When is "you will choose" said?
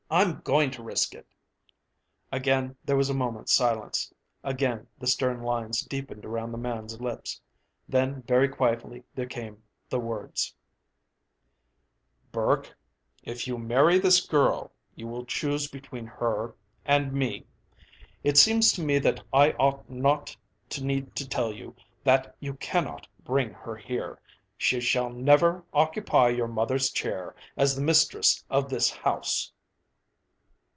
14.95-15.69